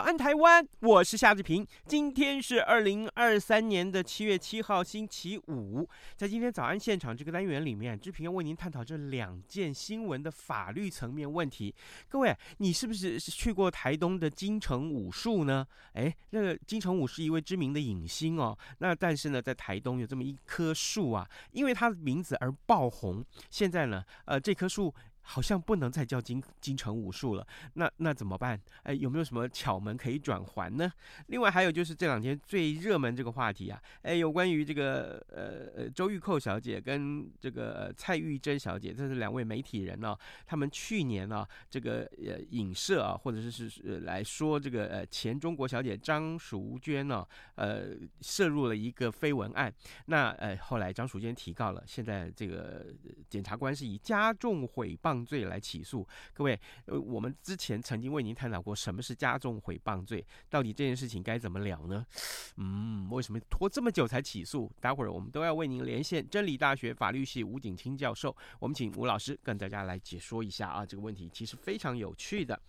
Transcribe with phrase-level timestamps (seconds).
[0.00, 0.66] 早安，台湾！
[0.80, 1.66] 我是夏志平。
[1.84, 5.86] 今天是二零二三年的七月七号，星期五。
[6.16, 11.74] 在今天早安现场这个单元里面，志平要为您探讨这两件新闻的法律层面问题。
[12.08, 15.66] 各位，你是不是去过台东的金城武树呢？
[15.92, 18.56] 诶，那个金城武是一位知名的影星哦。
[18.78, 23.22] 那但是呢，在台东有这么一棵树啊，因为他的名字而爆红。
[23.50, 24.94] 现在呢，呃，这棵树。
[25.22, 28.60] 好像不能再叫金金城武术了，那那怎么办？
[28.82, 30.90] 哎，有没有什么巧门可以转还呢？
[31.26, 47.26] 另外还有就是这两天最热门这个话题啊，哎，有关于这个呃呃周玉蔻小姐跟这个蔡玉珍小姐，这是两位媒体人呢、他们去年呢、啊、这个呃影射啊，或者是是呃来说这个呃前中国小姐张淑娟呢、啊，
[47.56, 49.72] 呃涉入了一个绯闻案，
[50.06, 52.86] 那呃后来张淑娟提告了，现在这个
[53.28, 55.09] 检察官是以加重诽谤。
[55.24, 62.04] 罪来起诉各位，呃，我们之前曾经为您探讨过什么是加重诽谤罪，到底这件事情该怎么了呢？
[62.56, 64.70] 嗯，为什么拖这么久才起诉？
[64.80, 72.60] 待会儿我们都要为您连线真理大学法律系吴景清教授，我们请吴老师跟大家来解说一下啊，这个问题其实非常有趣的。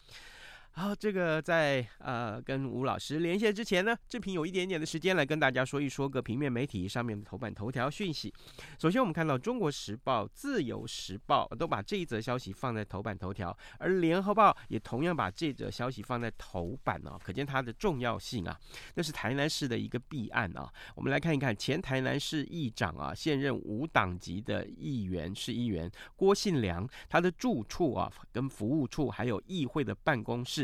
[0.74, 8.34] 好，这个在呃跟吴老师连线之前呢，志平有一点点的时间来跟大家说一说个平面媒体上面的头版头条讯息。
[8.80, 18.58] 首先，我们看到《中国时报》、《自由时报》都把这一则消息放在头版头条，而《联合报》也同样把这则消息放在头版哦，可见它的重要性啊。
[18.96, 20.72] 那是台南市的一个弊案啊。
[20.96, 30.61] 我们来看一看前台南市议长啊，现任无党籍的议员是议员郭信良，他的住处啊、跟服务处还有议会的办公室。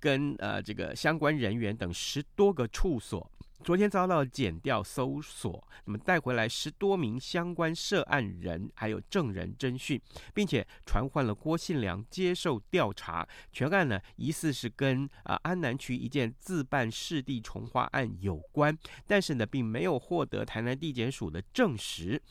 [0.00, 3.30] 跟呃这个相关人员等十多个处所。
[3.66, 10.00] 昨天遭到检调搜索，那么带回来十多名相关涉案人，还有证人侦讯，
[10.32, 13.26] 并且传唤了郭信良接受调查。
[13.52, 18.72] 全案呢，疑似是跟啊、呃、安南区一件自办市地重划案有关，
[19.04, 22.22] 但是呢，并没有获得台南地检署的证实。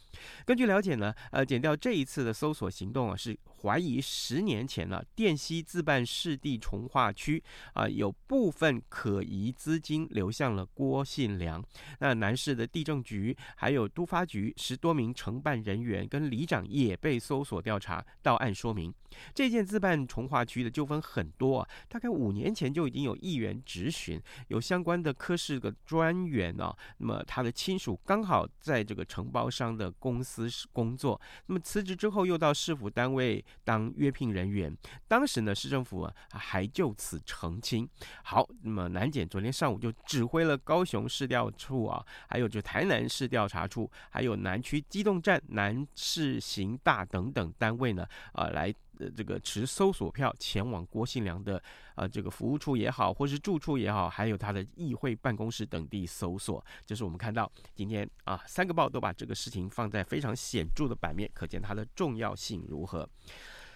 [0.45, 7.43] 根据了解呢，呃，检调这一次的搜索行动啊，是怀疑十年前呢、啊，殿溪自办市地重划区
[7.73, 11.24] 啊，有部分可疑资金流向了郭信。
[11.25, 11.63] 信良，
[11.99, 18.93] 那南市的地政局还有都发局十多名承办人员跟里长也被搜索调查，到案说明。
[19.33, 34.75] 这件自办重划区的纠纷很多，大概五年前就已经有议员质询，有相关的科室的专员啊，那么他的亲属刚好在这个承包商的公司工作，那么辞职之后又到市府单位当约聘人员，
[35.07, 37.87] 当时呢市政府还就此澄清。
[38.21, 48.73] 好，那么南检昨天上午就指挥了高雄市调处啊，还有就台南市调查处，还有南区机动站、南市刑大等等单位呢，啊来。
[49.13, 51.61] 这个持搜索票前往郭信良的
[51.95, 63.05] 呃这个服务处也好，或是住处也好，还有他的议会办公室等地搜索，这是我们看到今天啊三个报都把这个事情放在非常显著的版面，可见它的重要性如何。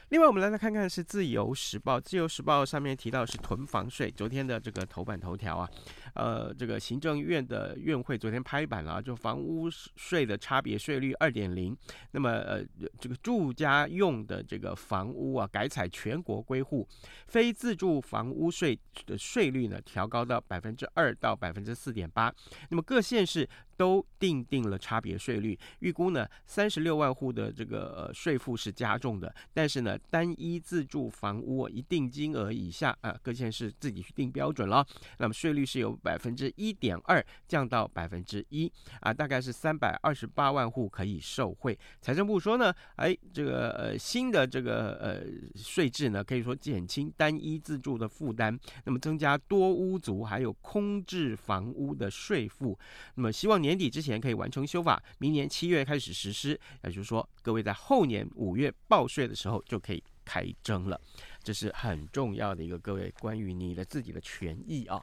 [0.07, 5.69] 另外，我们来来看看是《自由时报》，《自由时报》上面提到是囤房税，昨天的这个头版头条啊，
[6.15, 11.75] 呃，这个行政院的院会昨天拍板了，就房屋税的差别税率二点零，
[12.11, 12.63] 那么呃，
[12.99, 16.87] 这个住家用的这个房屋啊，改采全国归户，
[17.27, 22.33] 非自住房屋税的税率呢，调高到百分之二到百分之四点八，
[22.69, 23.47] 那么各县市。
[23.79, 34.85] 都定定了差别税率，预估呢三十六万户的这个税负是加重的，但是呢单一自住房屋一定金额以下啊，各县市自己去定标准了。
[35.19, 38.69] 那么税率是由百分之一点二降到百分之一
[38.99, 41.77] 啊，大概是三百二十八万户可以受惠。
[42.01, 45.23] 财政部说呢，哎，这个呃新的这个呃
[45.55, 52.77] 税制呢，可以说减轻单一自住的负担，那么增加多屋族还有空置房屋的税负，
[53.15, 53.69] 那么希望年。
[53.69, 56.59] 年底之前可以完成修法，明年七月开始实施。
[56.83, 60.99] 也就是说，各位在后年五月报税的时候就可以开征了。
[61.43, 64.99] 这是很重要的一个各位关于你的自己的权益啊。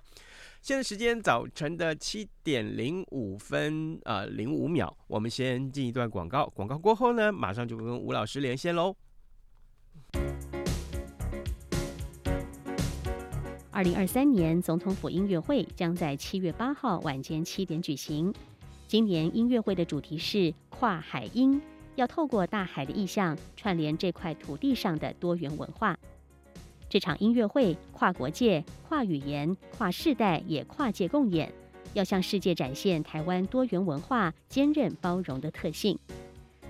[0.66, 8.96] 现在时间早晨的七点零五分呃零五秒，我们先进一段广告，广告过后呢，马上就跟吴老师连线喽。
[13.70, 18.34] 二零二三年总统府音乐会将在七月八号晚间七点举行。
[18.88, 21.62] 今年音乐会的主题是跨海音，
[21.94, 25.96] 要透过大海的意象串联这块土地上的多元文化。
[26.88, 31.52] 这场音乐会跨国界、跨语言、跨世代，也跨界共演，
[31.94, 35.98] 要向世界展现台湾多元文化坚韧包容的特性。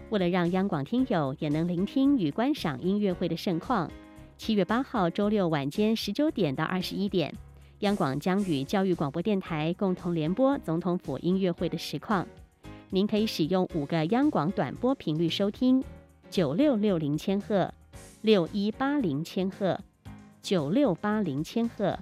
[0.09, 3.91] 为了让央广听友也能聆听与观赏音乐会的盛况。
[4.39, 7.35] 七月八号周六晚间十九点到二十一点，
[7.81, 12.27] 央广将与教育广播电台共同联播总统府音乐会的实况。
[12.91, 15.83] 您可以使用五个央广短波频率收听：
[16.31, 17.73] 九六六零千赫、
[18.23, 19.81] 六一八零千赫、
[20.47, 21.99] 九六八零千赫、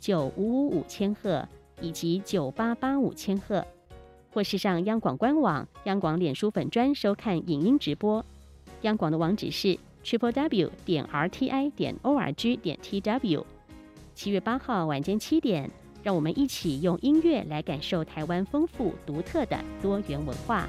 [0.00, 1.46] 九五五五千赫
[1.80, 3.64] 以及九八八五千赫，
[4.32, 8.26] 或是上央广官网、央广脸书粉专收看影音直播。
[8.80, 9.78] 央广的网址是。
[10.02, 13.46] triple w 点 r t i 点 o r g 点 t w，
[14.14, 15.70] 七月八号晚间七点，
[16.02, 20.68] 让我们一起用音乐来感受台湾丰富独特的多元文化。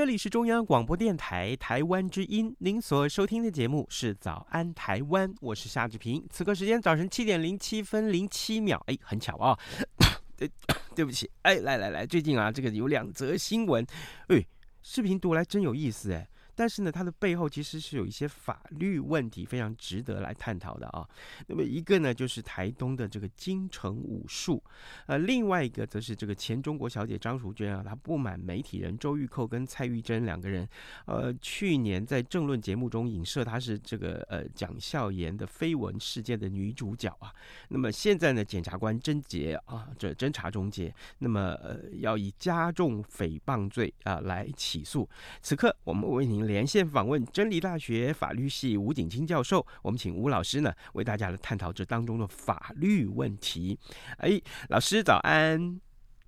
[0.00, 6.26] 这里是中央广播电台台湾之音，您所收听的节目是《早安台湾》，我是夏志平。
[6.30, 9.54] 此刻时间早晨七点零七分零七秒，哎，很巧啊、
[10.38, 10.50] 对，
[10.94, 13.86] 对不起，哎，来来来，最近啊，这个有两则新闻，
[14.28, 14.42] 哎，
[14.82, 16.26] 视频读来真有意思，哎。
[16.60, 21.08] 但是呢，它的背后其实是有一些法律问题，非常值得来探讨的啊。
[21.46, 24.62] 那么一个呢，就是台东的这个金城武术，
[25.06, 30.68] 呃，另外一个则是这个前中国小姐张淑娟啊，她不满媒体人周玉蔻跟蔡玉珍两个人，
[31.06, 37.32] 呃，去年在政论节目中影射她是这个呃蒋孝严的绯闻事件的女主角啊。
[37.70, 45.08] 那么现在呢，检察官侦结啊，这侦查终结，那么呃要以加重诽谤罪啊来起诉。
[45.40, 46.49] 此刻我们为您。
[46.50, 53.78] 连线访问真理大学法律系吴景清教授，我们请吴老师呢为大家来探讨这当中的法律问题。
[54.18, 55.80] 哎，老师早安！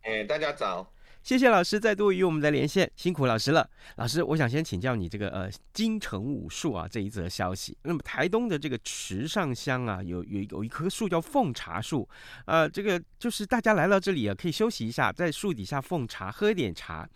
[0.03, 0.93] 哎，大家早！
[1.25, 3.69] 谢谢老师再度与我们的连线，辛苦老师了。
[3.95, 7.77] 老师，我想先请教你这个呃金城武术啊这一则消息。
[7.83, 12.09] 那么台东的这个池上乡啊，有有有一棵树叫凤茶树，
[12.47, 17.09] 呃，这个就是大家来到这里啊，可以休息一下，在树底下奉茶，喝一点茶。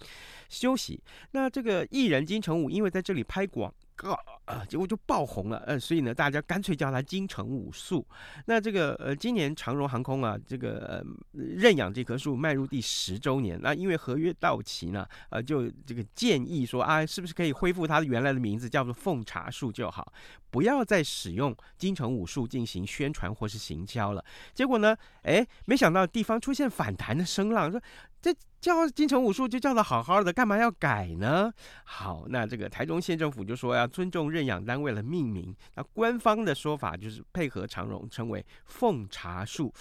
[0.48, 1.00] 休息。
[1.32, 4.12] 那这个艺人金城武因为在这里拍广告
[4.44, 5.58] 啊，结果就爆红了。
[5.66, 8.06] 呃，所以呢，大家干脆叫他金城武树。
[8.44, 11.02] 那这个呃，今年长荣航空啊，这个呃
[11.32, 13.58] 认养这棵树迈入第十周年。
[13.60, 20.12] 那因为合约到期呢，呃，就这个建议说啊，是不是可以恢复它原来的名字，叫做奉茶树就好，
[20.50, 24.22] 不要再使用金城武树进行宣传或是行销了。
[24.52, 27.80] 结果呢，哎，没想到地方出现反弹的声浪，说。
[28.18, 28.34] 这
[28.66, 31.52] 叫金城武术就叫的好好的，干嘛要改呢？
[31.84, 39.72] 好，那这个台中县政府就说要尊重认养单位的命名，那官方的说法就是配合长荣称为奉茶树。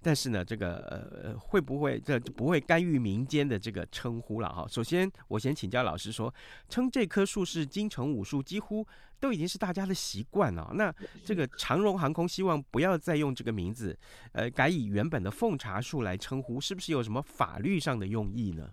[0.00, 4.66] 但是呢，这个呃会不会这不会干预民间的这个称呼了哈？
[4.68, 6.32] 首先，我先请教老师说，
[6.68, 8.86] 称这棵树是金城武树，几乎
[9.18, 10.70] 都已经是大家的习惯了。
[10.74, 13.98] 那这个长荣航空希望不要再用这个名字，
[14.32, 18.70] 呃，改以原本的奉茶树来称呼，是不是有什么法律上的用意呢？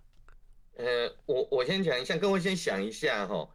[0.76, 3.48] 呃，我我先讲一下，各位先想一下哈，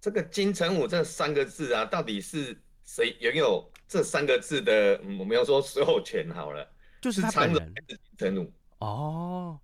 [0.00, 5.00] 这个金城武这三个字啊，到底是谁拥有这三个字的？
[5.18, 6.68] 我们要说所有权好了。
[7.00, 9.58] 就是他本人金城武哦，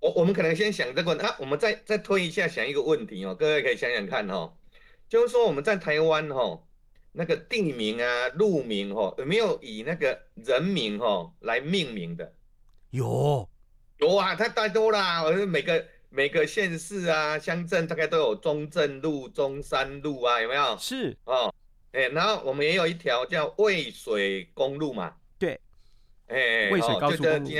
[0.00, 4.52] 我我们可能先想这个，那、啊、我们再再推一下，想一个问题哦，各位可以想想看哦，
[5.08, 6.62] 就是说我们在台湾哈，
[7.12, 12.32] 那个地名啊、路名哈，有没有以那个人名哈来命名的？
[12.90, 13.48] 有，
[13.98, 20.76] 有啊，太太多啦，我每个每个县市啊、乡镇大概都有中正路、中山路啊，有没有？
[20.78, 21.54] 是哦，
[21.92, 25.14] 哎、欸，然后我们也有一条叫渭水公路嘛。
[26.28, 27.50] 哎，渭水高速公路。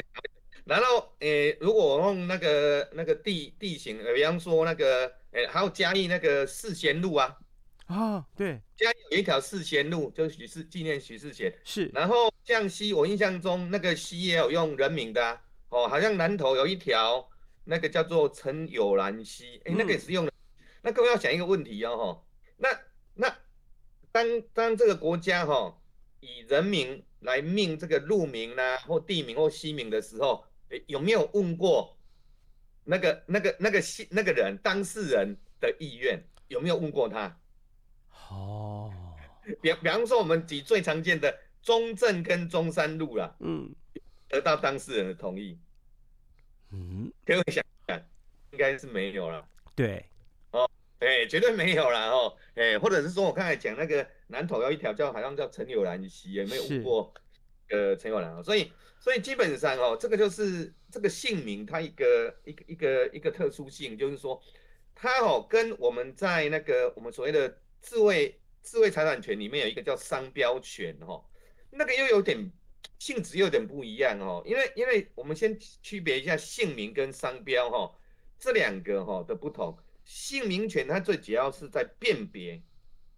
[0.64, 7.38] 然后，诶，如果我用那个那个地地形，比方说那个，诶，还有嘉义那个四贤路啊，
[7.86, 11.50] 啊，对，嘉义有一条四贤路，就是许世纪念许世贤。
[11.64, 11.90] 是。
[11.94, 17.26] 然后向西，我印象中那个西也有用人名的，啊，哦，好像南投有一条
[17.64, 20.30] 那个叫做陈友兰溪，诶，那个也是用的。
[20.30, 20.34] 嗯、
[20.82, 22.22] 那各位要想一个问题哦，哈，
[22.58, 22.68] 那
[23.14, 23.38] 那
[24.12, 25.77] 当当这个国家哈、哦、
[26.20, 30.44] 以人名来命这个路名呢，或地名或西名的时候。
[30.86, 31.96] 有没有问过
[32.84, 36.22] 那个、那个、那个那个人当事人的意愿？
[36.48, 37.34] 有没有问过他？
[38.28, 38.92] 哦，
[39.62, 43.74] 比比方说，我们举最常见的中正跟中山路了，嗯，
[44.28, 45.58] 得到当事人的同意，
[46.72, 47.98] 嗯，各位想想，
[48.50, 49.42] 应该是没有了。
[49.74, 50.17] 对，哦，
[50.98, 57.12] 哎，绝对没有啦哦，哎，或者是说我刚才讲那个南投有一条叫好像叫陈友兰溪，也没有问过
[57.70, 58.72] 呃陈友兰哦，所以。
[59.00, 64.42] 所以基本上哦，这个就是这个姓名它一个一个一个一个特殊性，就是说
[64.92, 67.48] 它哦跟我们在那个我们所谓的
[67.80, 71.24] 智慧智慧财产权里面有一个叫商标权哦，
[71.70, 72.50] 那个又有点
[72.98, 77.96] 性质又有点不一样哦，因为因为我们先区别一下姓名跟商标哈，
[78.36, 79.78] 这两个哈的不同，
[80.08, 82.58] 姓名权它最主要是在辨别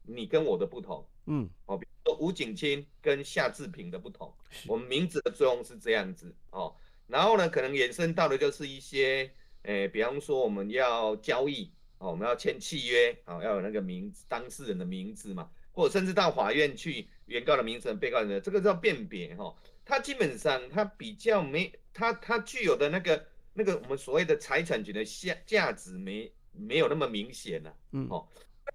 [0.03, 1.07] 你跟我的不同。
[1.27, 4.35] 嗯，哦，比如说吴景清跟夏志平的不同，
[4.67, 6.75] 我们名字的作用是这样子哦。
[7.07, 9.33] 然后呢，可能延伸到的就是一些，
[9.63, 19.55] 诶，比方说我们要交易，哦，我们要签契约，哦，要有那个名字，当事人的名字嘛，或者甚至到法院去，原告的名字、被告人的，这个叫辨别哈。
[19.85, 28.27] 它基本上它比较没，它它具有的那个那个我们所谓的财产权的价价值没没有那么明显了，嗯，哦。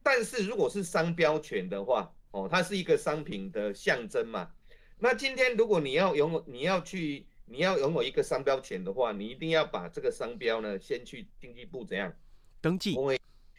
[0.04, 4.52] 但是如果是商标权的话，哦，它是一个商品的象征嘛。
[4.98, 12.14] 那今天如果你要拥有，你要去，你要拥有一个商标权的话，你一定要把这个商标呢，先去经济部怎样
[12.62, 12.96] 登记？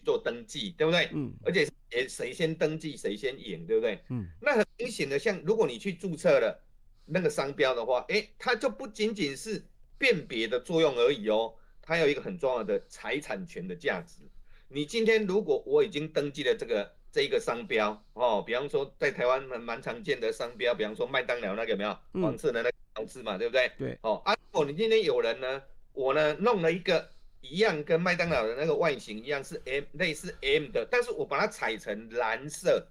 [0.05, 1.11] 做登记，对不对？
[1.15, 1.33] 嗯。
[1.45, 3.99] 而且谁谁先登记，谁先赢，对不对？
[4.11, 4.27] 嗯。
[4.41, 6.63] 那很明显的，像如果你去注册了
[7.07, 9.65] 那个商标的话，诶，它就不仅仅是
[9.99, 11.55] 辨别的作用而已哦，
[11.87, 14.17] 它有一个很重要的财产权的价值。
[14.69, 16.93] 你今天如果我已经登记了这个。
[17.13, 23.73] 这一个商标哦，比方说在台湾蛮蛮常见的商标，比方说麦当劳那个有没有黄色的那个标志嘛，对不对？
[23.79, 23.99] 对。
[24.03, 25.63] 哦，啊，如果你今天有人呢，
[25.95, 27.09] 我呢弄了一个
[27.41, 32.87] 一样跟麦当劳的那个外形一样是 M 类似 M 的，但是我把它踩成蓝色，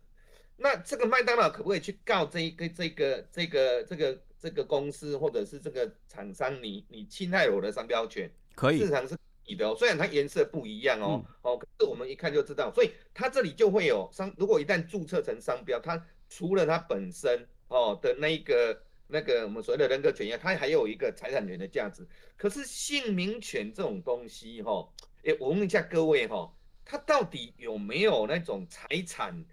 [0.58, 6.64] 那这个麦当劳可不可以去告这一个这个这个这个这个公司或者是这个厂商？
[6.64, 8.28] 你你侵害我的商标权？
[8.56, 8.80] 可以。
[8.80, 9.16] 市场是。
[9.48, 22.08] 你的哦，虽然它颜色不一样哦，嗯、哦，可是我们一看就知道，所以它这里就会有商，如果一旦注册成商标，它除了它本身哦的那一个那个我们所谓的人格权益，它还有一个财产权的价值。
[22.36, 24.90] 可是姓名权这种东西哈、哦，
[25.26, 26.52] 诶，我问一下各位哈、哦，
[26.84, 29.46] 它到底有没有那种财产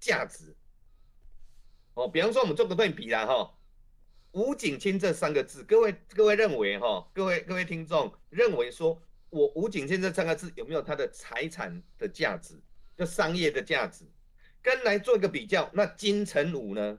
[0.00, 0.56] 价值？
[1.92, 3.52] 哦，比方说我们做个对比啦哈、哦，
[4.38, 9.00] 吴景清这三个字，各位各位认为哈、哦，各位各位听众认为说。
[9.30, 12.58] 我吴景清这三个字有没有它的财产的价值，
[12.96, 14.06] 就商业的价值，
[14.62, 16.98] 跟来做一个比较，那金城武呢？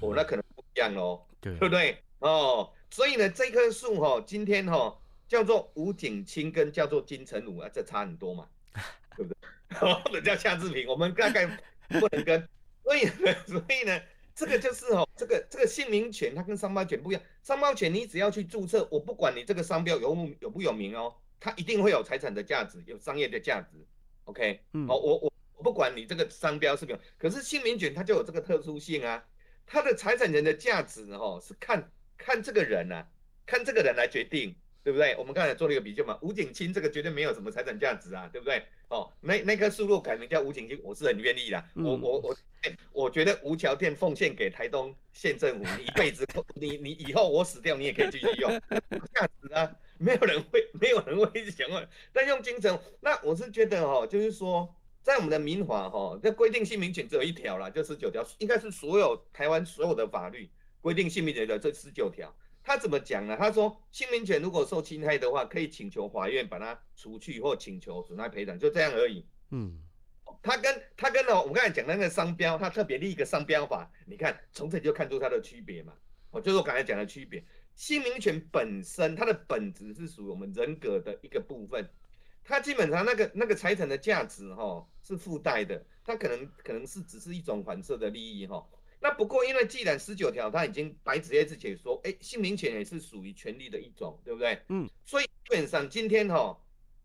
[0.00, 2.02] 哦，那可能不一样哦，对，对不对？
[2.18, 8.48] 哦，所以呢，这棵树哈，今天哈、哦、叫做吴景清，跟叫做金城武啊，这差很多嘛，
[9.16, 9.78] 对不对？
[9.78, 11.46] 或者叫夏志平，我们大概
[11.86, 12.48] 不能跟，
[12.82, 13.06] 所以
[13.46, 14.02] 所以呢，
[14.40, 21.14] 这个就是哦，这个这个姓名权它跟商标权不一样，商标权你只要去注册，我不管你这个商标有有不有名哦。
[21.42, 23.78] 它一定会有财产的价值，有商业的价值
[24.24, 29.24] ，OK，好、我我我不管你这个商标是没有，可是姓名权它就有这个特殊性啊，
[29.66, 33.06] 它的财产权的价值哦是看看这个人啊，
[33.46, 34.54] 看这个人来决定，
[34.90, 35.14] 对不对？
[35.16, 38.60] 我们刚才做了一个比较嘛，吴景清这个绝对没有什么财产价值啊，对不对？
[38.88, 42.36] 哦，那那棵树如果改名叫吴景清，我是很愿意的，嗯、我我我，
[42.92, 48.50] 我觉得吴桥店奉献给台东县政府，你一辈子，你你以后我死掉你也可以继续用，
[49.14, 49.72] 价值啊。
[49.96, 51.88] 没有人会，没有人会想问。
[52.12, 62.34] 但用精神，那我是觉得哦，就是说，在我们的民法哈，这规定姓名权只有一条啦，就十九条，应该是所有台湾所有的法律规定姓名权的这十九条。
[62.70, 63.36] 他怎么讲呢？
[63.36, 69.26] 他说，姓名权如果受侵害的话，可以请求法院把它除去，或请求损害赔偿，就这样而已。
[69.50, 69.76] 嗯，
[70.40, 75.92] 他跟他跟哦，我们刚才讲的那个商标，他特别立一个商标法，你看从这里就看出它的区别嘛。
[76.30, 77.44] 哦，就是我刚才讲的区别。
[77.74, 81.84] 姓名权本身，它的本质是属于我们人格的一个部分，
[82.44, 88.64] 它基本上那个那个财产的价值哈是附带的，它可能可能是只是一种反射的利益哈。
[89.02, 94.62] 那不过因为既然十九条它已经白纸黑字解说，哎，姓名权也是属于权利的一种，对不对？
[94.68, 96.60] 嗯，所以基本上今天哈、哦，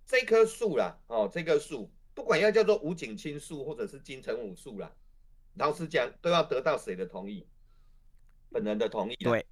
[0.05, 4.91] 这棵树啦，哦，这棵树不管要叫做吴景清树或者是金城武树啦，
[5.53, 7.47] 老实讲都要得到谁的同意？
[8.51, 9.15] 本人的同意。
[9.15, 9.45] 对，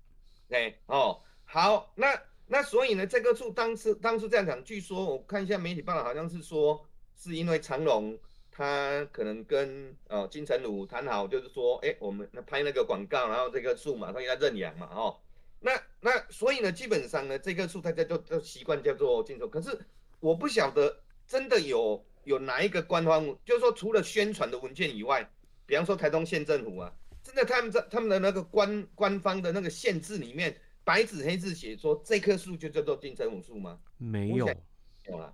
[0.50, 6.86] 对，哦，好，那那所以呢，这棵树当时当初这样讲，据说我看一下媒体报道，好像是说
[7.16, 8.20] 是因为长荣。
[8.56, 15.18] 他可能跟呃金城武谈好，就是说，哎，我们那拍那个广告，然后这棵树马上要认养嘛，哦，
[15.60, 19.50] 那那所以呢，基本上呢，这棵树大家都都习惯叫做金城。
[19.50, 19.76] 可是
[20.20, 20.96] 我不晓得
[21.26, 25.28] 真的有有哪一个官方，就是说除了宣传的文件以外，
[25.66, 26.94] 比方说台东县政府啊，
[27.24, 33.80] 真的他们在他们的那个官官方的那个县志里面，白纸黑字写说这棵树就叫做金城武树吗？
[33.98, 34.48] 没有，
[35.08, 35.34] 有了。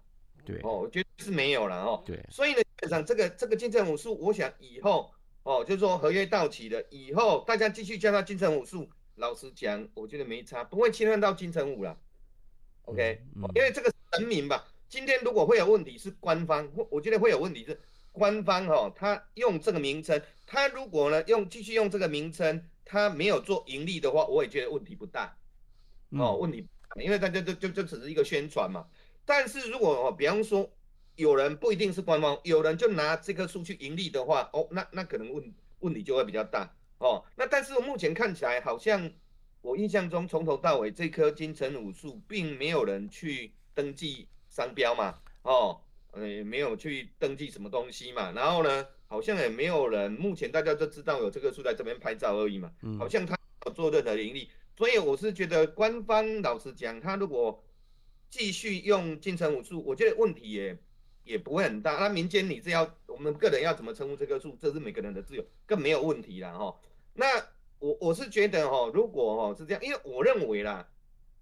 [0.50, 2.03] 对，哦，我觉得是没有了哦。
[2.06, 5.12] 对，所以呢，基本上这个这个金城武术，我想以后
[5.44, 8.89] 哦，就是说合约到期了以后，大家继续叫他金城武术。
[9.15, 11.98] 老实讲，我觉得没差，不会侵犯到金城武了。
[12.84, 17.77] OK，、嗯嗯、因为这个神明吧，今天如果会有问题是官方，我觉得会有问题是
[18.13, 25.38] 官方哈、哦，他用这个名称，他如果呢用继续用这个名称，他没有做盈利的话，我也觉得问题不大。
[26.12, 26.65] 哦，问题
[27.01, 28.88] 因为大家就就就只是一个宣传嘛。
[29.30, 30.68] 但是如果哦，比方说
[31.16, 36.68] 有人不一定是官方，有人就拿这棵树去盈利的话，哦，那那可能问问题就会比较大
[36.98, 37.24] 哦。
[37.36, 39.08] 那但是我目前看起来好像
[39.62, 48.32] 我印象中从头到尾这棵金城武树并没有人去登记商标嘛，哦，呃，没有去登记什么东西嘛。
[48.32, 53.38] 然后呢，好像也没有人，目前大家都知道有这棵树在这边拍照而已嘛，好像他
[53.76, 57.64] 做任何盈利，所以我是觉得官方老实讲，他如果
[58.30, 60.78] 继续用金城武树，我觉得问题也
[61.24, 61.98] 也不会很大。
[61.98, 66.80] 那民间你是要我们个人要怎么称呼这棵树，这是每个人的自由，更没有问题了哈。
[67.14, 67.26] 那
[67.80, 70.88] 我我是觉得哈，如果哈是这样，因为我认为啦，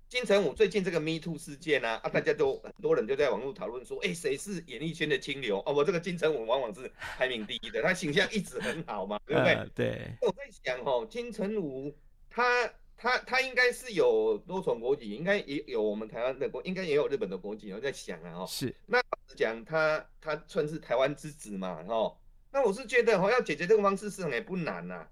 [0.07, 5.59] 金城武最近这个 Me Too 事件啊，啊大家都很多人就在网络讨论说，哎，谁是演艺圈的清流？
[5.65, 9.53] 哦，我这个金城武往往是排名第一的，他形象一直很好嘛，对不对？
[9.53, 10.11] 呃、对。
[10.21, 11.93] 我在想哦，金城武
[12.29, 12.71] 他。
[12.97, 17.71] 他他应该是有多重国籍，应该也有我们台湾的国，应该也有日本的国籍。
[17.71, 18.73] 我在想啊，哦，是。
[18.87, 18.99] 那
[19.35, 22.17] 讲他他算是台湾之子嘛，哦，
[22.51, 25.09] 那我是觉得哦，要解决这个方式是也不难呐，啊。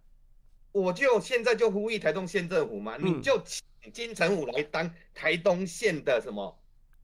[0.71, 6.59] 我就现在就呼吁台东县政府嘛，嗯，你就请金城武来当台东县的什么？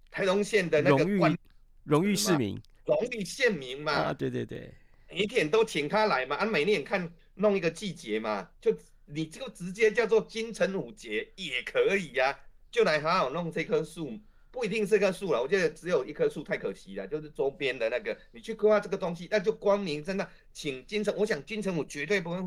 [0.10, 1.38] 台东县的那个官
[1.84, 3.92] 荣誉市民，荣誉县民嘛。
[3.94, 4.74] 啊，对对对，
[5.12, 8.76] 每一天都请他来嘛，啊，每年看弄一个季节嘛，就。
[9.14, 12.40] 你这个直接叫做金城武节也可以呀、啊，
[12.72, 14.18] 就来好好弄这棵树，
[14.52, 22.38] 不一定是棵树了，我觉得只有一棵树太可惜了，就是周边的那个，你去规划这个东西，那就光明正大，请金城，我想金城武绝对不会，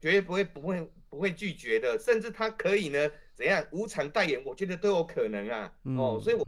[0.00, 6.46] 绝对不会，不会，不会拒绝的，甚至他可以呢，怎样无偿代言，我觉得都有可能啊，嗯、哦，所以我。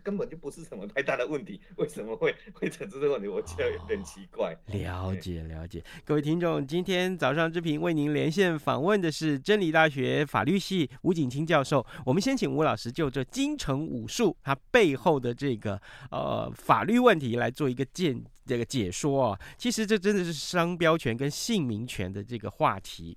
[0.00, 3.28] 根本就不是什么太大的问题，为什么会会产生这个问题？
[3.28, 4.52] 我觉得有点奇怪。
[4.52, 11.84] 哦、了解了解，各位听众，今天早上之平为您连线访问的是真理大学法律系吴景清教授。
[12.04, 19.40] 我们先请吴老师就这金城武术它背后的这个呃法律问题来做一个见这个解说啊。
[19.56, 23.16] 其实这真的是商标权跟姓名权的这个话题。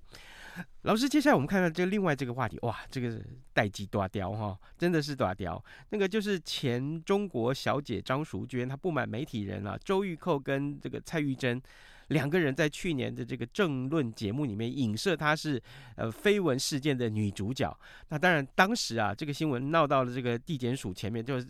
[0.82, 5.62] 老师，接下来我们看看这另外这个话题，哇，这个是代际大雕哈，真的是大雕。
[5.90, 11.60] 那个就是前中国小姐张淑娟，她不满媒体人啊，周玉蔻跟这个蔡玉珍。
[12.08, 15.60] 两个人在去年的这个政论节目里面影射她是
[15.96, 17.76] 呃绯闻事件的女主角。
[18.08, 21.46] 那当然，当时啊这个新闻闹到了这个地检署前面，就是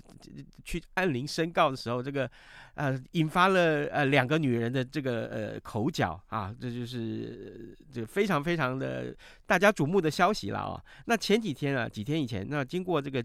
[0.64, 2.30] 去按铃申告的时候，这个
[2.74, 9.14] 呃引发了呃两个女人的这个呃口角啊，这就是这非常非常的
[9.46, 10.82] 大家瞩目的消息了啊。
[11.06, 13.24] 那前几天啊，几天以前，那经过这个。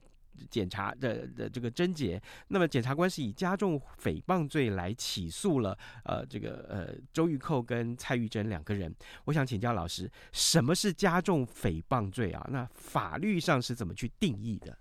[0.50, 8.94] 检察的的这个侦结，那么检察官是以加重诽谤罪来起诉了，呃，这个呃周玉蔻跟蔡玉珍两个人。
[9.26, 12.46] 我想请教老师，什么是加重诽谤罪啊？
[12.50, 14.78] 那法律上是怎么去定义的？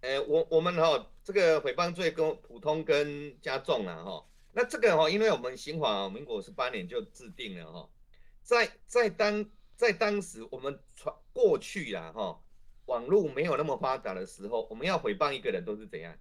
[0.00, 7.88] 呃，我我们哈、哦，这个诽谤罪跟普通跟加重了哈、那这个哈、因为我们刑法民国十八年就制定了哈、
[8.42, 12.40] 在在当在当时我们传过去啦哈。
[12.86, 16.16] 哦网络没有那么发达的时候，我们要诽谤一个人都是怎样？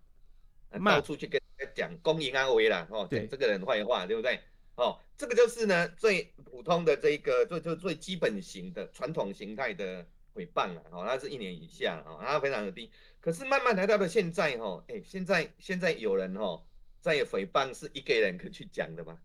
[0.84, 4.40] 到处去跟人家讲公营安危啦，哦，讲这个人坏话，对不对？
[4.76, 12.90] 哦，这个就是呢最普通的这一个最最最基本型的传统形态的诽谤了，哦，那是一年以下，哦，它非常的低。
[13.22, 16.62] 可是慢慢来到了现在，哦，哎，现在现在有人哦
[17.00, 19.20] 在诽谤是一个人可以去讲的吗？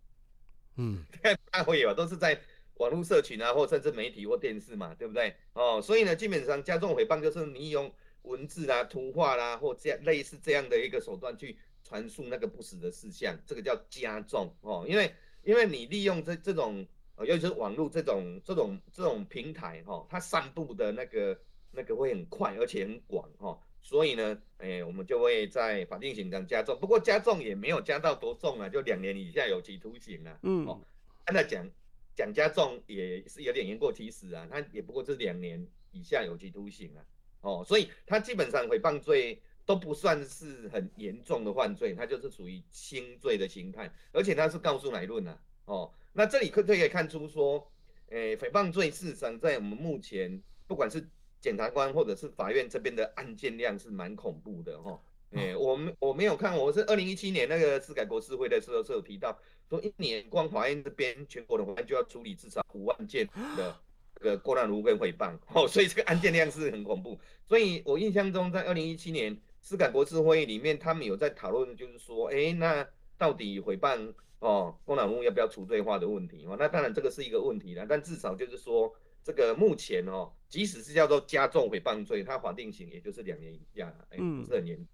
[0.76, 1.05] 嗯，
[1.50, 2.38] 大会有都是在。
[2.81, 5.35] 网络社群啊，或甚至媒体或电视嘛，对不对？
[5.53, 14.87] 哦，所以呢，基本上加重诽谤就是你用文字啦、图画啦，或这样类似这样的一个手段去传述那个不实的事项，这个叫加重哦。
[14.88, 16.87] 因为因为你利用这这种，
[17.19, 21.38] 尤其是网络这种这种这种平台哈、哦，它散布的那个
[21.73, 23.59] 那个会很快，而且很广哈、哦。
[23.83, 30.38] 所以呢，哎，我们就会在法定刑上加重，不过加重也没有加到多重啊，就两年以下有期徒刑啊。
[30.43, 30.81] 嗯，哦，
[31.25, 31.69] 刚才讲
[32.14, 37.05] 蒋家重也是有点言过其实啊，他也不过是两年以下有期徒刑啊。
[37.42, 45.40] 哦，所以他基本上诽谤罪都不算是很严重的犯罪，他就是属于轻罪的形态，而且他是告诉乃论啊。
[45.64, 47.70] 哦，那这里可可以看出说，
[48.11, 51.09] 哎，诽谤罪事实上在我们目前不管是
[51.40, 55.01] 检察官或者是法院这边的案件量是蛮恐怖的哈，
[55.33, 59.38] 哎，我没我没有看，我是二零一七年那个司改国事会的时候是有提到，
[59.69, 63.77] 说一年光法院这边全国的法院就要处理至少五万件的
[64.16, 78.93] 这个过乱诬跟诽谤，哦，所以这个案件量是很恐怖，所以我印象中在二零一七年司改国事会议里面，他们有在讨论，就是说，哎，那到底诽谤哦，过乱诬要不要除罪化的问题哦，那当然这个是一个问题了，但至少就是说。
[79.23, 84.88] 这个目前哦，即使是叫做加重诽谤罪，它法定刑也就是两年以下，哎，不是很严。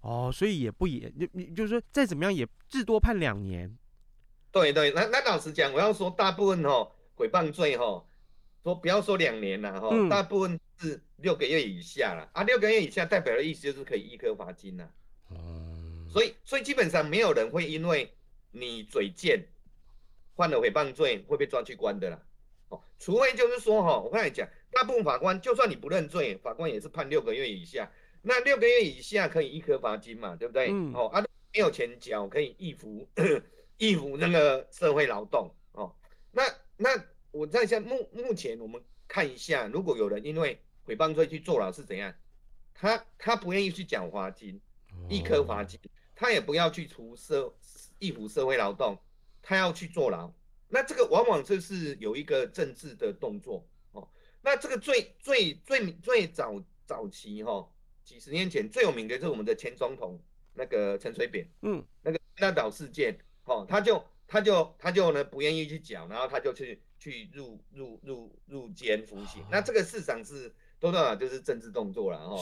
[0.00, 3.74] 哦，所以也不也，就你就是说再怎么样也至多判两年。
[4.52, 8.06] 对对，那那老实讲，我要说大部分哦诽谤罪吼，
[8.62, 14.86] 说不要说两年了哈，嗯、大部分是六个月以下了啊，六个月以下代表的意思就是可以一颗罚金呐。
[15.30, 16.06] 嗯。
[16.10, 18.12] 所以所以基本上没有人会因为
[18.50, 19.42] 你嘴贱
[20.36, 22.22] 犯了诽谤罪会被抓去关的啦。
[22.68, 27.90] 哦除非就是说哈，我跟你讲，大部分法官就算你不认罪，法官也是判六个月以下。
[28.26, 30.68] 那六个月以下可以一颗罚金嘛，对不对？
[30.70, 30.92] 嗯。
[30.94, 31.20] 哦啊，
[31.52, 33.06] 没有钱缴可以易服
[33.78, 35.94] 易服那个社会劳动哦。
[36.32, 36.42] 那
[36.76, 36.90] 那
[37.30, 42.12] 我在想目目前我们看一下，如果有人因为诽谤罪去坐牢是怎样？
[42.72, 44.60] 他他不愿意去缴罚金，
[45.08, 45.78] 一颗罚金，
[46.16, 47.54] 他也不要去除社
[47.98, 48.98] 易服社会劳动，
[49.42, 50.32] 他要去坐牢。
[50.68, 54.08] 那这个往往就是有一个政治的动作哦。
[54.42, 57.68] 那这个最最最最早早期哈、哦，
[58.04, 60.20] 几十年前最有名的就是我们的前总统
[60.54, 69.44] 那个陈水扁，嗯，那个那岛事件，哦，他就他就他就呢不愿意去讲，然后他就去去入入入入监服刑。
[69.50, 70.54] 那这个市场是。
[70.84, 72.36] 多多少少就是政治动作了哈，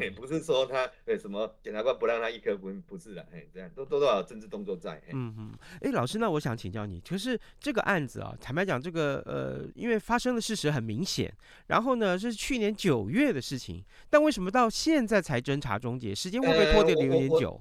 [0.00, 5.02] 也 不是说他呃什么检察官不让他一颗不不是的，哎，这样多多少少政治动作在。
[5.12, 11.32] 嗯嗯，哎，老师，那我想请教你，就是这个案子啊，坦白讲，这个呃，因为发生的事实很明显，
[11.66, 16.14] 然后呢，是去年九月的事情，但为什么到现在才侦查终结？
[16.14, 17.60] 时间会不会拖得有点久？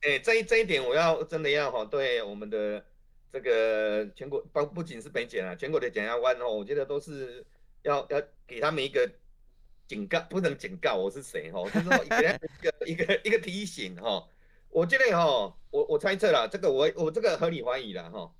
[0.00, 2.84] 哎、呃，这一这一点我要真的要哈，对我们的
[3.32, 7.46] 这个全国，不不仅是北检啊，全国的检察官哦，我觉得都是
[7.82, 9.08] 要要给他们一个。
[9.86, 12.40] 警告不能警告我是谁哈，就是说一个
[12.86, 14.26] 一个一个提醒哈。
[14.68, 18.30] 我觉得哈，我我猜测了，这个我我这个合理怀疑了哈。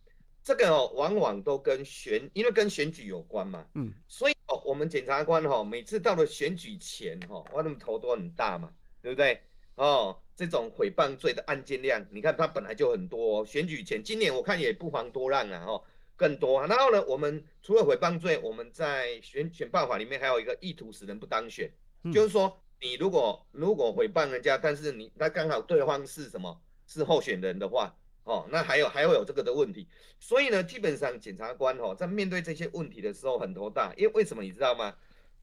[0.42, 3.66] 这个哦，往往都跟选，因为跟选举有关嘛。
[3.74, 3.92] 嗯。
[4.06, 8.70] 所以哦，我们检察官哈，每次到了选举前哈，我们头都很大嘛，
[9.02, 9.40] 对不对？
[9.76, 13.44] 哦，这种诽谤罪的案件量，你看它本来就很多。
[13.44, 15.82] 选举前，今年我看也不遑多让啊哈。
[16.16, 21.70] 更多，然后呢，我们除了诽谤罪，我们在选选办法里面还有一个意图使人不当选，
[22.04, 29.86] 嗯、就是说你如果如果诽谤人家，但是你那刚好对方是什么是候选人的话，哦，那还有还会有这个的问题，
[30.18, 34.96] 所以呢，基本上检察官哦，在面对这些问题的时候很头大，因为为什么你知道吗？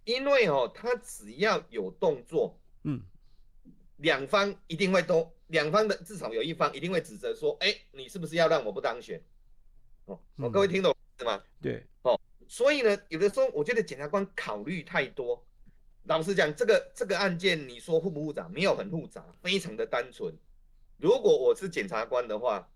[0.06, 3.02] 因为哦，他只要有动作，嗯，
[3.98, 9.24] 两方一定会都两方的至少有一方一定会指责说，哎，你是不是要让我不当选？
[10.06, 10.20] 哦，
[10.52, 11.42] 各位听懂是吗？
[11.62, 15.42] 对，哦，所以呢，有的时候我觉得检察官考虑太多。
[16.04, 18.50] 老实讲，这个这个案件，你说复不复杂？
[18.50, 20.34] 没有很复杂，非常的单纯。
[20.98, 22.70] 如果我是检察官的话，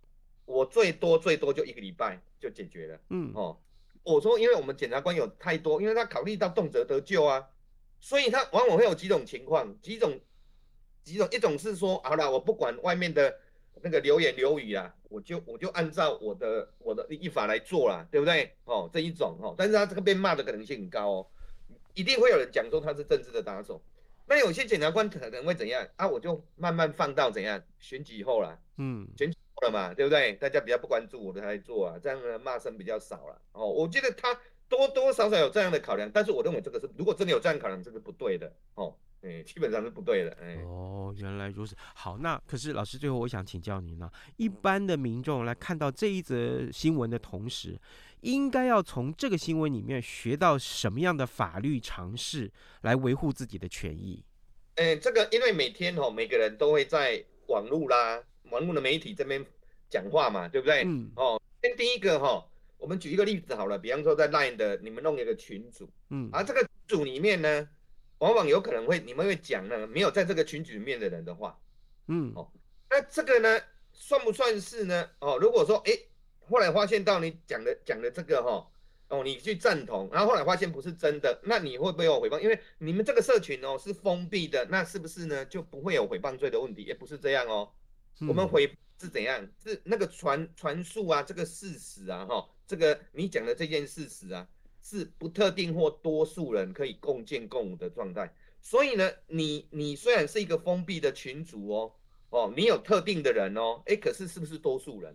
[0.45, 2.99] 我最多最多就一个礼拜就解决了。
[3.09, 3.59] 嗯，哦，
[4.03, 7.49] 我说，因为我们检察官有太多，因为他考虑到动辄得咎啊，
[7.99, 10.17] 所以他往往会有几种情况，几种
[11.03, 13.39] 几种，一种是说，好了，我不管外面的。
[13.87, 18.53] 那个流言流语啊，我就我就按照我的我的依法来做啦，对不对？
[18.65, 21.27] 哦，这一种哦，但是他这个被骂的可能性很高哦，
[21.93, 23.81] 一定会有人讲说他是政治的打手。
[24.25, 26.05] 那有些检察官可能会怎样啊？
[26.05, 30.33] 我就慢慢放到怎样选举以后啦，嗯，选举后了嘛，对不对？
[30.33, 33.41] 大家比较不关注我的来做啊，这样的骂声比较少了。
[33.53, 38.93] 哦，我觉得他多多少少有这样的考量，但是我认为这个是如果真的有这样考量，这个不对的哦。
[39.21, 40.37] 哎，基本上是不对的。
[40.41, 41.75] 哎，哦，原来如此。
[41.95, 47.79] 好，那可是老师，最后我想请教您呢，一般的民众来看到这一则新闻的同时，
[48.21, 52.51] 应该要从这个新闻里面学到什么样的法律常识
[52.81, 54.23] 来维护自己的权益？
[54.75, 59.43] 哎，这个因为每天哦，每个人都会在网络啦、网络的媒体这边
[59.89, 60.83] 讲话嘛，对不对？
[60.85, 61.11] 嗯。
[61.15, 62.45] 哦，先第一个哈，
[62.77, 67.67] 我们举一个例子好了，比方说在 Line 的，你们弄一个群组，嗯，而这个组里面呢，
[68.19, 71.59] 往往有可能会你们会讲呢，没有在这个群组里面的人的话，
[72.07, 72.51] 嗯，哦，
[72.89, 73.59] 那这个呢，
[73.93, 75.09] 算不算是呢？
[75.19, 76.07] 哦，如果说诶。
[76.49, 78.65] 后来发现到你讲的讲的这个哈
[79.09, 82.39] 哦，你去赞同，然后后来发现不是真的，那你会不会有诽谤？
[82.39, 86.83] 因为你们这个社群哦是封闭的，那是不是呢就不会有诽谤罪的问题？
[86.83, 87.69] 也不是这样哦，
[88.21, 89.45] 我们诽是怎样？
[89.61, 94.47] 是那个传传述啊，这个事实啊哈，这个你讲的这件事实啊，
[94.89, 98.33] 是不特定或多数人可以共建共舞的状态。
[98.61, 101.91] 所以呢，你你虽然是一个封闭的群组哦
[102.29, 105.13] 哦，你有特定的人哦，哎，可是是不是多数人？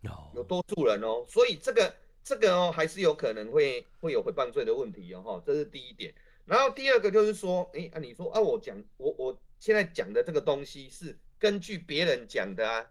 [0.00, 6.14] 有有多数人哦，所以这个这个哦，还是有可能会会有诽谤罪的问题哦，哈，这是第一点。
[6.46, 12.90] 然后第二个就是说，哎，啊，你说啊，我讲我我现在讲的这个东西是根据别人讲的啊，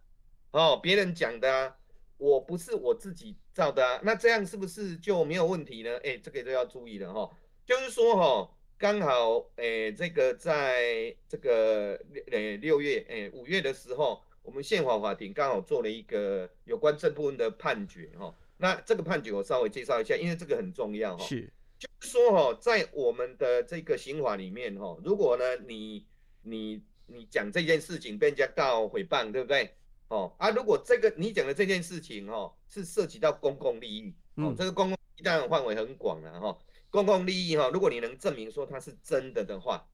[0.51, 1.75] 哦，别人讲的啊，
[2.19, 5.97] 我不是我自己造的啊，那这样是不是就没有问题呢？
[6.03, 11.99] 哎，这个都要注意了哈，就是说哈，刚好哎，这个在这个
[12.31, 14.21] 呃六月哎五月的时候。
[14.41, 21.23] 我们宪法法庭刚好做了一个有关这部分的判决哈，那这个判决我稍微介绍一下，因为这个很重要哈。
[21.23, 26.03] 是，就是说哈，在我们的这个刑法里面哈，如果呢你
[26.41, 29.71] 你你讲这件事情被人家告诽谤，对不对？
[30.09, 36.59] 哦啊，如果这个你讲的这件事情哦是涉及到公共利益，哦，这个公共利益当然范围很广了哈。
[36.89, 39.87] 公共利益哈，如果你能证明说它是真的的话，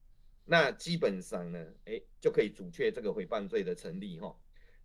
[0.46, 4.34] 那基本上呢，哎，就可以阻却这个诽谤罪的成立哈。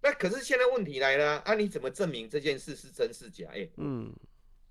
[0.01, 1.53] 那可是现在问题来了啊！
[1.53, 3.47] 你怎么证明这件事是真是假？
[3.53, 4.11] 哎，嗯，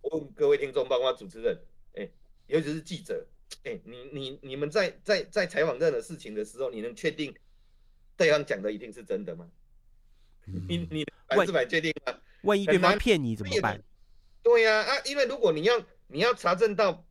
[0.02, 1.56] 我问各位听众，包括主持人，
[1.94, 2.10] 哎，
[2.48, 3.24] 尤其是记者，
[3.62, 7.34] 哎，你你你们在在在采访任何事情的时候，你能确定
[8.16, 9.50] 对方讲的一定是真的吗？
[10.52, 12.14] 嗯、你你百分之百确定吗？
[12.42, 13.80] 万一对方骗你怎么办？
[14.42, 15.02] 对呀啊，啊！
[15.04, 17.06] 因为如果你要你要查证到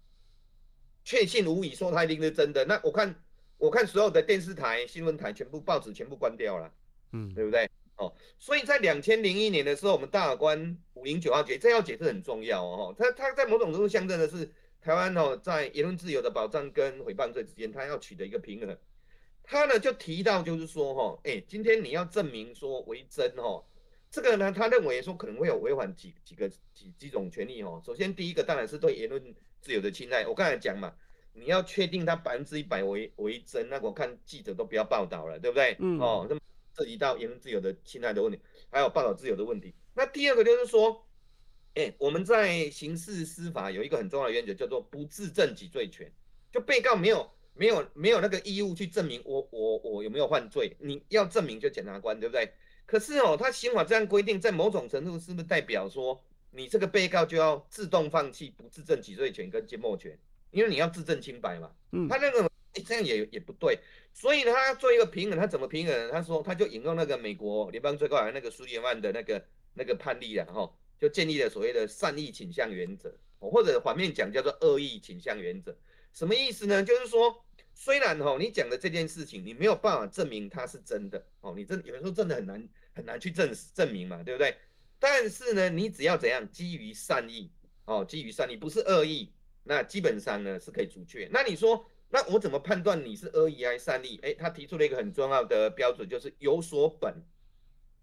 [1.04, 3.16] 确信无疑，说他一定是真的，那我看
[3.58, 6.72] 我看所有的电视台、新闻台、全部报纸全部关掉了，
[7.12, 7.70] 嗯，对不对？
[7.98, 12.96] 哦，所以在两千零一年的时候，我们大法官五零九号解，这要解释很重要哦。
[12.98, 14.50] 它它在某种程度象征的是
[14.82, 18.78] 台湾哦，在言论自由的保障跟诽谤罪之间，他要取得一个平衡。
[19.52, 23.66] 他呢就提到就是说哈，哎，今天你要证明说为真哈，
[24.12, 27.82] 这个呢他认为说可能会有违反几几个几几种权利哦。
[27.84, 30.28] 首先第一个当然是对言论自由的侵害。
[30.28, 30.94] 我刚才讲嘛，
[31.34, 35.76] 你要确定他百分之一百为为真，那我看记者都不要报道了，对不对？
[35.80, 36.00] 嗯。
[36.00, 36.42] 哦，那么。
[36.78, 39.74] 涉及到言论自由的侵害的问题，还有报道自由的问题。
[39.94, 41.06] 那第二个就是说，
[41.74, 46.10] 哎、欸，我们在刑事司法有一个很重要的原则，叫做不自证己罪权。
[46.54, 52.50] 就被告没有没有没有那个义务去证明我我我有没有犯罪，你要证明就检察官，对不对？
[52.86, 56.18] 可是哦，他刑法这样规定，在某种程度是不是代表说，
[56.52, 60.18] 你这个被告就要自动放弃不自证己罪权跟缄默权，
[60.52, 61.70] 因为你要自证清白嘛。
[61.92, 63.78] 嗯，他那个哎，这样也也不对。
[64.14, 66.12] 所以呢，他做一个平衡，他怎么平衡？
[66.12, 75.76] 他说，他就引用那个美国联邦最高法院那个苏利曼的那个那个判例了哈，就建立了所谓的善意倾向原则，或者反面讲叫做恶意倾向原则。
[76.12, 76.84] 什么意思呢？
[76.84, 77.46] 就是说，
[77.82, 84.54] 虽然哈你讲的这件事情你没有办法证明它是真的哦，你真有的时候真的很难很难去证实证明嘛，对不对？
[85.00, 87.50] 但是呢，你只要怎样基于善意
[87.86, 89.32] 哦，基于善意不是恶意，
[89.64, 91.30] 那基本上呢是可以阻却。
[91.32, 91.90] 那你说？
[92.10, 94.20] 那我怎么判断你是恶意还是善意？
[94.24, 97.14] 哎，他提出了一个很重要的标准，就是有所本。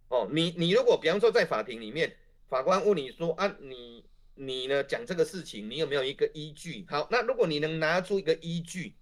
[0.08, 2.16] 哦，你你如果比方说在法庭里面，
[2.48, 6.86] 法官问你说啊，你你呢讲这个事情，你有没有一个依据？
[6.88, 8.94] 好，那如果你能拿出一个依据，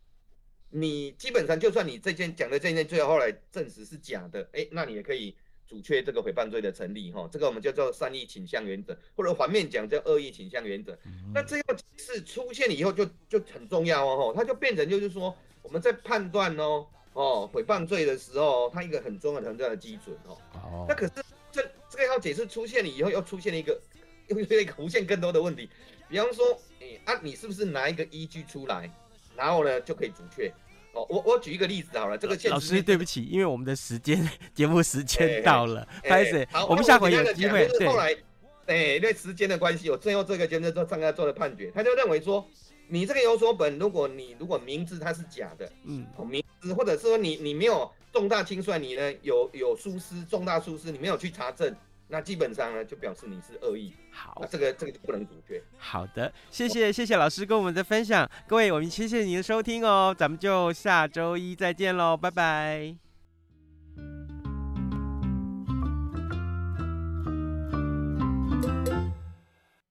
[0.74, 5.36] 你基本上就算你这件讲的这件最后后来证实是假的，哎，那你也可以。
[5.66, 10.96] 阻却这个诽谤罪的成立，哈，这个我们叫做善意倾向原则，或者反面讲叫恶意倾向原则。
[11.32, 20.84] 那这个是出现以后就就很重要哦，它就变成就是说我们在判断哦哦诽谤罪的时候，它一个很重要的很重要的基准哦。
[20.86, 21.12] 那可是
[21.50, 23.80] 这这个要解释出现了以后，又出现了一个
[24.28, 25.70] 又出现一个无限更多的问题，
[26.10, 28.88] 比方说，哎啊，你是不是拿一个依据出来，
[29.34, 30.52] 然后呢就可以阻却？
[30.94, 37.68] 哦，我我举一个例子好了，这个老师对不起，因为我们的时间节目时间到了，开始，我们下回有机会。
[37.86, 38.16] 后来，
[38.66, 42.46] 哎，因为时间的关系，我最后这个就是做上个做的判决，他就认为说，
[42.88, 51.74] 你这个有所本，如果你如果明知它是假的，嗯，明知或者是说你你没有重大清算，你呢有有疏失，重大疏失，你没有去查证，
[52.08, 53.94] 那基本上呢就表示你是恶意。
[54.10, 55.62] 好，那这个这个就不能准确。
[55.78, 63.13] 好的，谢谢谢谢老师跟我们的分享，各位我们谢谢您的收听哦，咱们就下周一再见喽，拜拜。